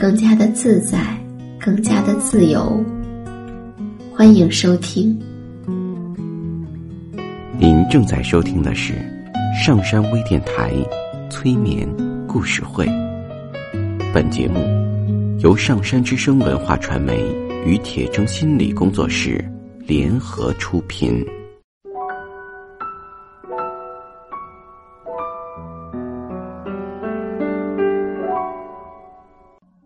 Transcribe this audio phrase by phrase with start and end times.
[0.00, 1.00] 更加的自在，
[1.58, 2.84] 更加的自由。
[4.14, 5.18] 欢迎收听。
[7.58, 8.94] 您正在收听的是
[9.60, 10.72] 上山微电台
[11.28, 11.88] 催眠
[12.28, 12.86] 故事会。
[14.14, 14.60] 本节目
[15.40, 17.20] 由上山之声文化传媒
[17.66, 19.44] 与铁铮心理工作室
[19.84, 21.26] 联合出品。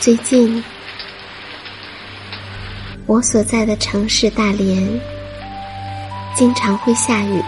[0.00, 0.62] 最近，
[3.04, 4.88] 我所在的城市大连
[6.36, 7.42] 经常会下雨，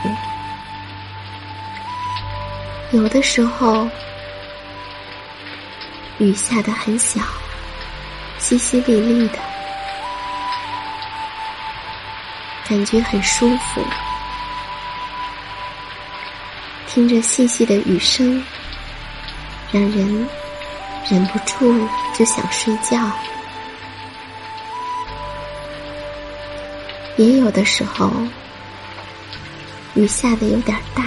[2.91, 3.89] 有的时候
[6.19, 7.21] 雨下的很小，
[8.41, 9.39] 淅淅沥沥的，
[12.69, 13.81] 感觉很舒服，
[16.89, 18.43] 听着细细的雨声，
[19.71, 20.29] 让人。
[21.11, 23.11] 忍不住就想睡觉，
[27.17, 28.13] 也有的时候
[29.95, 31.03] 雨下的有点大，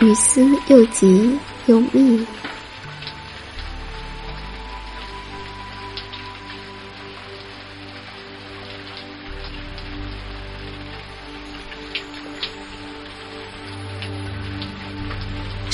[0.00, 2.26] 雨丝又急又密。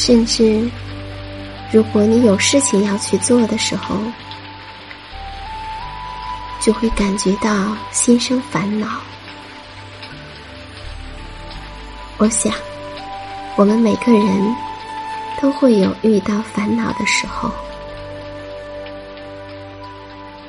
[0.05, 0.69] 甚至，
[1.71, 3.95] 如果你有事情要去做的时候，
[6.61, 8.89] 就会感觉到心生烦恼。
[12.19, 12.53] 我想，
[13.55, 14.57] 我们每个人
[15.41, 17.49] 都会有遇到烦恼的时候。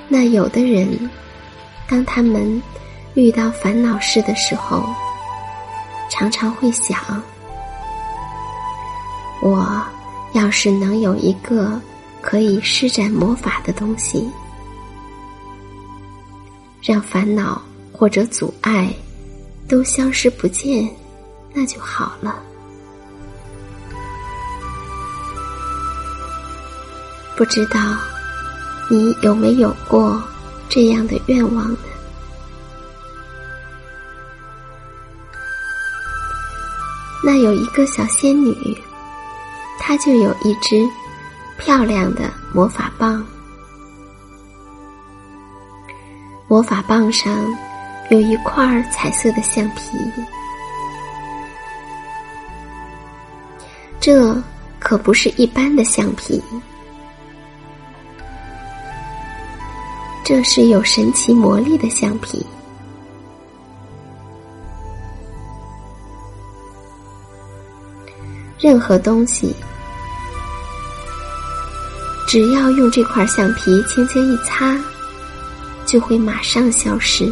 [0.08, 1.12] 那有的人，
[1.88, 2.60] 当他们
[3.14, 4.84] 遇到烦恼事的时候，
[6.10, 7.00] 常常会想：
[9.44, 9.86] 我
[10.32, 11.78] 要是能有一个
[12.22, 14.32] 可以施展魔法的东西，
[16.82, 17.62] 让烦恼
[17.92, 18.90] 或者阻碍
[19.68, 20.90] 都消失不见。
[21.54, 22.42] 那就好了。
[27.36, 27.98] 不知道
[28.90, 30.24] 你有没有过
[30.70, 31.78] 这样的愿望呢？
[37.22, 38.56] 那有一个小仙女，
[39.86, 40.90] 他就有一只
[41.58, 43.22] 漂亮的魔法棒，
[46.48, 47.38] 魔法棒上
[48.10, 49.98] 有一块彩色的橡皮。
[54.00, 54.34] 这
[54.80, 56.42] 可不是一般的橡皮，
[60.24, 62.46] 这是有神奇魔力的橡皮。
[68.58, 69.54] 任何东西，
[72.34, 74.76] 只要用这块橡皮轻轻一擦，
[75.86, 77.32] 就会马上消失。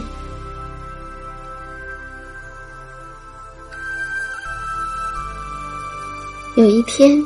[6.53, 7.19] 有一天，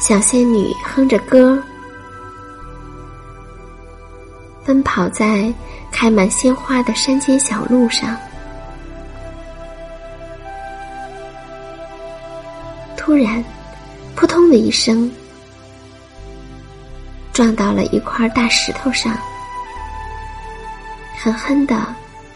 [0.00, 1.56] 小仙女哼着歌，
[4.64, 5.54] 奔跑在
[5.92, 8.16] 开满鲜花的山间小路上。
[12.96, 13.44] 突然，
[14.16, 15.08] 扑通的一声，
[17.34, 19.18] 撞到了一块大石头上，
[21.20, 21.84] 狠狠的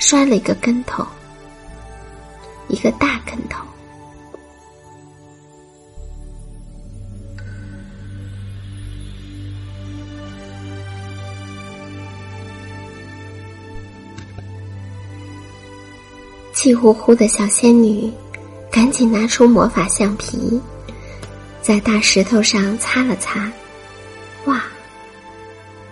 [0.01, 1.07] 摔了一个跟头，
[2.67, 3.65] 一个大跟头。
[16.53, 18.13] 气呼呼的小仙女，
[18.69, 20.61] 赶紧拿出魔法橡皮，
[21.63, 23.49] 在大石头上擦了擦。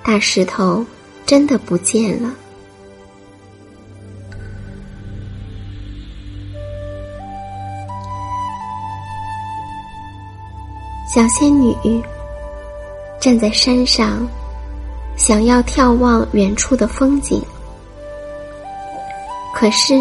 [0.06, 0.86] 大石头
[1.26, 2.32] 真的不见了。
[11.12, 11.74] 小仙女
[13.20, 14.24] 站在山上，
[15.16, 17.42] 想要眺望远处的风景，
[19.52, 19.94] 可是。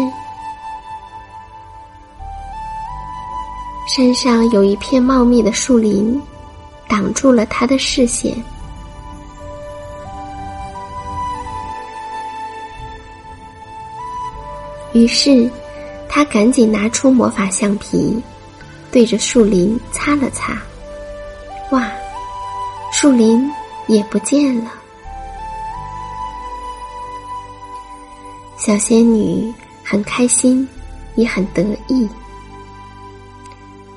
[3.88, 6.22] 山上有一片茂密的树林，
[6.86, 8.40] 挡住了他的视线。
[14.96, 15.46] 于是，
[16.08, 18.18] 他赶紧拿出魔法橡皮，
[18.90, 20.56] 对着树林擦了擦。
[21.70, 21.86] 哇，
[22.90, 23.46] 树林
[23.88, 24.72] 也不见了。
[28.56, 29.52] 小仙女
[29.84, 30.66] 很开心，
[31.14, 32.08] 也很得意。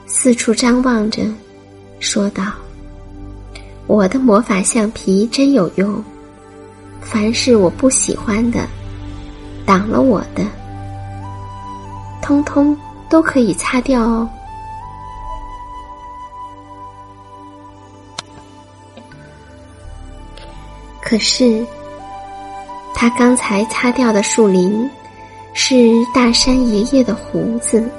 [0.05, 1.23] 四处张望着，
[2.01, 2.43] 说道
[3.87, 6.03] ：“我的魔法橡皮真有用，
[6.99, 8.67] 凡是我不喜欢的、
[9.65, 10.43] 挡了我的，
[12.29, 12.77] 通通
[13.09, 14.29] 都可以擦掉哦。”
[21.01, 21.65] 可是，
[22.93, 24.87] 他刚才擦掉的树林，
[25.55, 25.75] 是
[26.13, 27.89] 大山爷爷的胡子。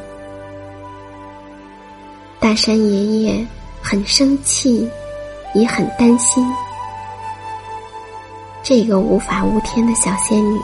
[2.39, 3.45] 大山爷爷
[3.83, 4.89] 很生气，
[5.57, 6.49] 也很担心。
[8.63, 10.61] 这个无法无天的小仙女，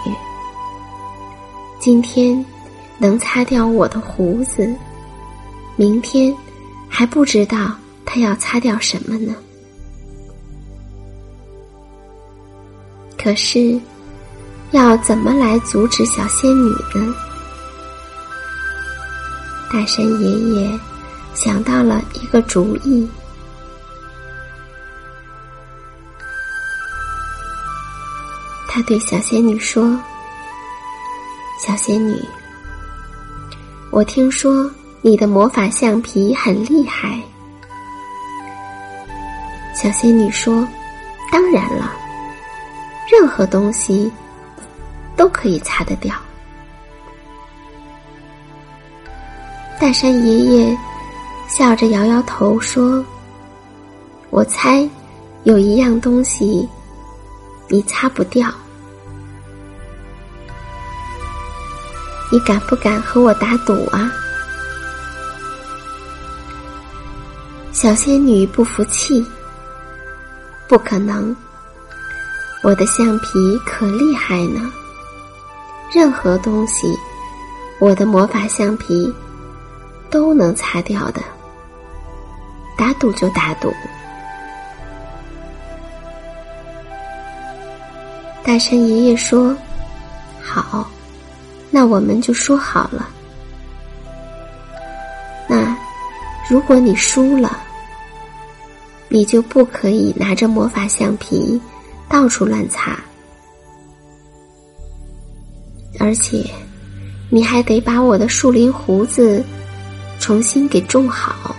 [1.81, 2.47] 今天
[2.99, 4.75] 能擦掉我的胡子，
[5.77, 6.35] 明天
[6.89, 7.73] 还不知道
[8.05, 9.35] 他要擦掉什么呢。
[13.19, 13.81] 可是，
[14.71, 17.15] 要怎么来阻止小仙女呢？
[19.73, 20.81] 大山爷爷。
[21.35, 23.07] 想到了一个主意，
[28.67, 30.01] 他对小仙女说
[31.61, 32.19] ：“小仙女，
[33.97, 37.19] 我听说你的魔法橡皮很厉害。”
[39.75, 40.69] 小仙女说
[41.33, 41.95] ：“当然了，
[43.11, 44.13] 任何东西
[45.17, 46.15] 都可以擦得掉。”
[49.81, 50.77] 大山爷爷。
[51.49, 53.03] 笑着摇摇头说
[54.29, 54.87] ：“我猜，
[55.45, 56.69] 有一样东西，
[57.69, 58.53] 你擦不掉。
[62.31, 64.13] 你敢不敢和我打赌啊？”
[67.73, 69.25] 小仙女不服气
[70.67, 71.37] ：“不可能，
[72.63, 74.73] 我的橡皮可厉害呢，
[75.93, 76.87] 任何东西，
[77.79, 79.15] 我的魔法橡皮
[80.11, 81.21] 都能擦掉的。”
[82.79, 83.73] 打赌就打赌。
[88.43, 89.57] 大山爷爷说
[90.43, 90.89] ：“好，
[91.77, 93.07] 那我们就说好了。
[95.47, 95.77] 那
[96.49, 97.61] 如果你输了，
[99.11, 101.61] 你就不可以拿着魔法橡皮
[102.09, 102.99] 到处乱擦，
[105.99, 106.49] 而且
[107.29, 109.45] 你还得把我的树林胡子
[110.19, 111.55] 重新给种好。”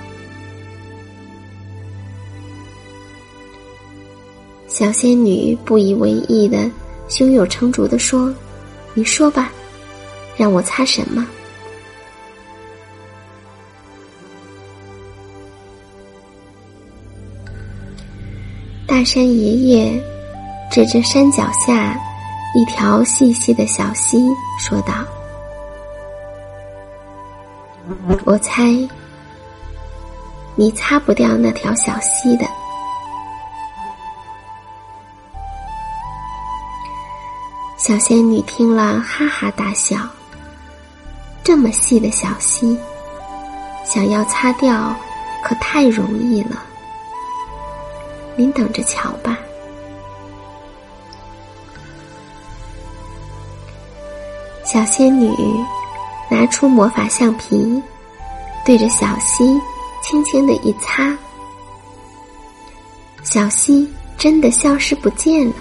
[4.68, 6.68] 小仙女不以为意的，
[7.08, 8.34] 胸有成竹的说
[8.96, 9.52] ：“你说吧，
[10.38, 11.26] 让我擦什么？”
[18.88, 20.02] 大山爷爷
[20.72, 22.00] 指着山脚下
[22.56, 24.18] 一条细细的小溪
[24.58, 24.94] 说道
[28.26, 28.72] ：“我猜
[30.56, 32.48] 你擦不掉那条小溪的。”
[37.78, 39.98] 小仙女听了，哈哈大笑。
[41.48, 42.78] 这么细的小溪，
[43.86, 44.94] 想要擦掉，
[45.42, 46.62] 可太容易了。
[48.36, 49.40] 您等着瞧吧。
[54.66, 55.34] 小仙女
[56.30, 57.82] 拿出魔法橡皮，
[58.66, 59.58] 对着小溪
[60.04, 61.18] 轻轻的一擦，
[63.24, 65.56] 小溪真的消失不见了。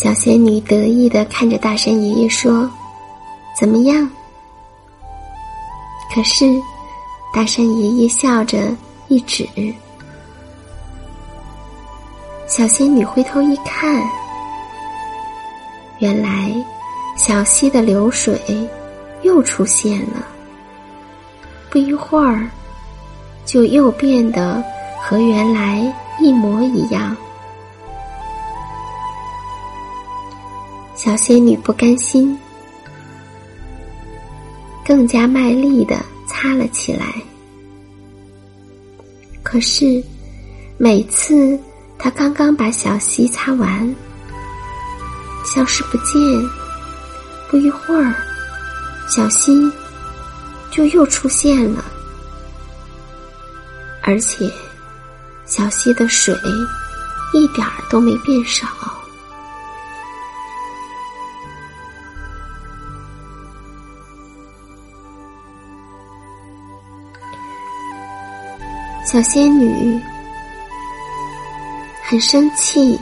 [0.00, 2.70] 小仙女得意的看着大山爷爷说
[3.58, 4.08] ：“怎么样？”
[6.14, 6.44] 可是，
[7.34, 8.72] 大山爷爷笑着
[9.08, 9.44] 一指，
[12.46, 14.00] 小仙女回头一看，
[15.98, 16.54] 原来
[17.16, 18.40] 小溪的流水
[19.22, 20.24] 又出现了。
[21.70, 22.48] 不一会儿，
[23.44, 24.62] 就又变得
[25.02, 27.16] 和原来一模一样。
[30.98, 32.36] 小仙女不甘心，
[34.84, 37.14] 更加卖力的擦了起来。
[39.44, 40.02] 可是，
[40.76, 41.56] 每次
[41.96, 43.94] 她刚刚把小溪擦完，
[45.44, 46.20] 消失不见。
[47.48, 48.12] 不一会儿，
[49.08, 49.70] 小溪
[50.68, 51.84] 就又出现了，
[54.02, 54.50] 而且
[55.46, 56.34] 小溪的水
[57.32, 58.66] 一点儿都没变少。
[69.10, 69.98] 小仙女
[72.04, 73.00] 很生气，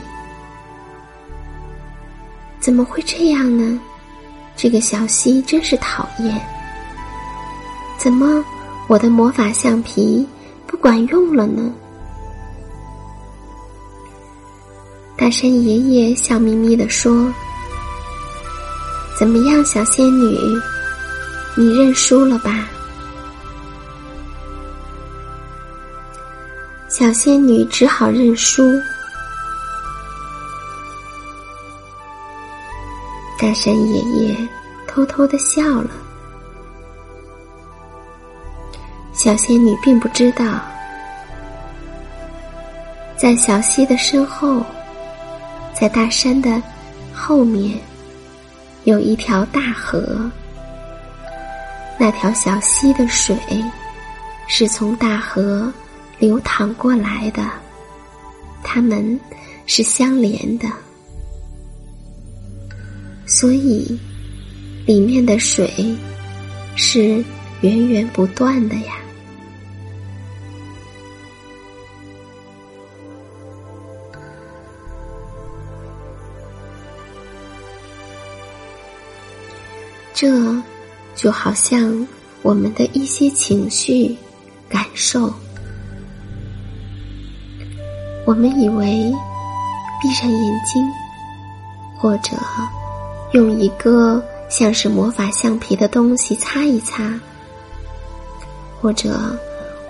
[2.61, 3.77] 怎么会这样呢？
[4.55, 6.41] 这个小溪真是讨厌！
[7.97, 8.41] 怎么
[8.87, 10.25] 我的魔法橡皮
[10.65, 11.73] 不管用了呢？
[15.17, 17.29] 大山爷爷笑眯眯的说
[19.19, 20.37] ：“怎么样，小仙女，
[21.57, 22.69] 你认输了吧？”
[26.99, 28.73] 小仙女只好认输。
[33.37, 34.35] 大山爷爷
[34.87, 35.91] 偷偷的笑了。
[39.13, 40.59] 小仙女并不知道，
[43.15, 44.65] 在小溪的身后，
[45.79, 46.59] 在大山的
[47.13, 47.79] 后面，
[48.85, 50.03] 有一条大河。
[51.99, 53.37] 那条小溪的水，
[54.47, 55.71] 是从大河。
[56.19, 57.47] 流淌过来的，
[58.63, 59.19] 它们
[59.65, 60.67] 是相连的，
[63.25, 63.99] 所以
[64.85, 65.95] 里面的水
[66.75, 67.23] 是
[67.61, 68.97] 源源不断的呀。
[80.13, 80.63] 这
[81.15, 82.07] 就好像
[82.41, 84.17] 我们的一些情绪、
[84.67, 85.31] 感受。
[88.27, 89.09] 我们以为
[90.01, 90.85] 闭上眼睛，
[91.97, 92.35] 或者
[93.31, 97.17] 用一个像是魔法橡皮的东西擦一擦，
[98.81, 99.17] 或者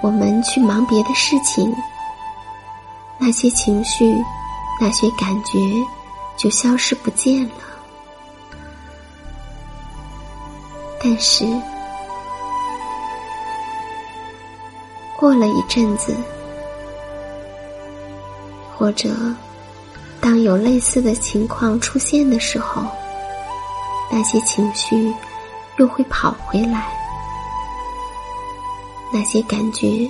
[0.01, 1.75] 我们去忙别的事情，
[3.17, 4.05] 那些情绪、
[4.79, 5.57] 那些感觉
[6.37, 7.51] 就消失不见了。
[11.01, 11.43] 但是。
[15.19, 16.15] 过了一阵子，
[18.77, 19.09] 或者
[20.21, 22.85] 当有类似的情况出现的时候，
[24.11, 25.11] 那些情绪
[25.77, 26.87] 又会跑回来，
[29.11, 30.07] 那些感觉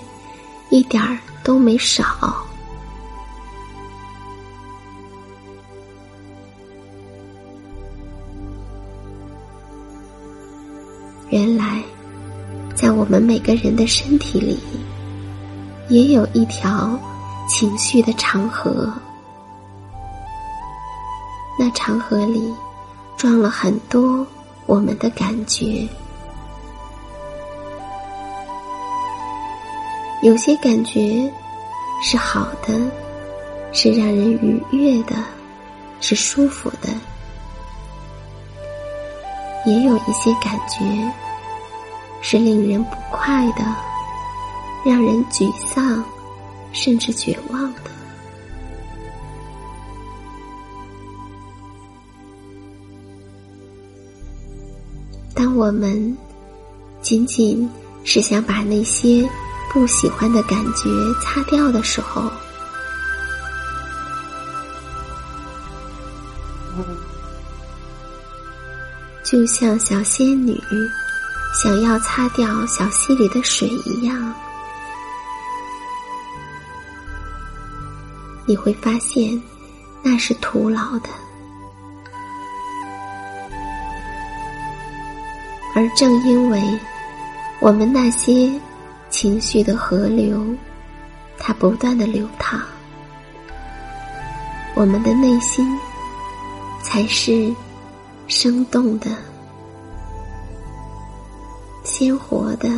[0.69, 2.36] 一点儿都没少。
[11.29, 11.81] 原来，
[12.75, 14.59] 在我们每个人的身体里。
[15.89, 17.00] 也有一条
[17.47, 18.91] 情绪的长河，
[21.57, 22.53] 那长河里
[23.15, 24.25] 装了很多
[24.65, 25.87] 我们的感觉。
[30.21, 31.31] 有些感觉
[32.03, 32.79] 是好的，
[33.71, 35.15] 是让人愉悦的，
[36.01, 36.89] 是舒服的；
[39.65, 40.83] 也有一些感觉
[42.21, 43.63] 是令人不快的。
[44.85, 46.01] 让人沮丧，
[46.74, 47.81] 甚至绝望的。
[55.33, 56.17] 当我们
[57.01, 57.69] 仅仅
[58.03, 59.27] 是想把那些
[59.71, 60.89] 不喜欢的感觉
[61.21, 62.24] 擦掉的时候，
[69.24, 70.59] 就像小仙女
[71.62, 74.33] 想要擦掉小溪里的水一样。
[78.47, 79.39] 你会发现，
[80.01, 81.10] 那是徒劳的。
[85.75, 86.60] 而正因为
[87.60, 88.51] 我们那些
[89.10, 90.43] 情绪的河流，
[91.38, 92.62] 它不断的流淌，
[94.75, 95.77] 我们的内心
[96.81, 97.53] 才是
[98.27, 99.12] 生动的、
[101.83, 102.69] 鲜活的、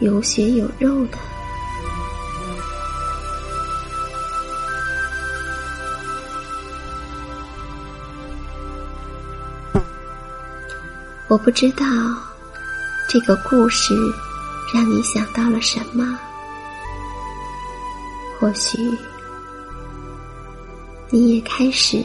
[0.00, 1.18] 有血有肉的。
[11.28, 11.84] 我不知道
[13.06, 13.94] 这个故事
[14.72, 16.18] 让你想到了什么，
[18.40, 18.96] 或许
[21.10, 22.02] 你也开始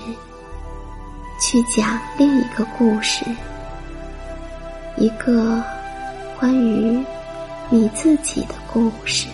[1.39, 3.25] 去讲另一个故事，
[4.97, 5.63] 一个
[6.37, 7.01] 关于
[7.69, 9.27] 你自己的故事。